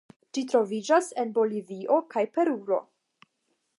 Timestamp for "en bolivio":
1.23-1.99